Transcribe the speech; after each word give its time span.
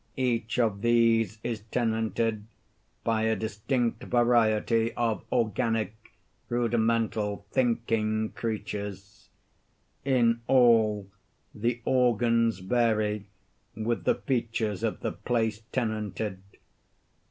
Each 0.17 0.57
of 0.57 0.81
these 0.81 1.37
is 1.43 1.59
tenanted 1.69 2.45
by 3.03 3.21
a 3.25 3.35
distinct 3.35 4.03
variety 4.05 4.93
of 4.95 5.23
organic, 5.31 5.93
rudimental, 6.49 7.45
thinking 7.51 8.31
creatures. 8.31 9.29
In 10.03 10.41
all, 10.47 11.07
the 11.53 11.81
organs 11.85 12.57
vary 12.57 13.27
with 13.77 14.05
the 14.05 14.15
features 14.15 14.81
of 14.81 15.01
the 15.01 15.11
place 15.11 15.61
tenanted. 15.71 16.41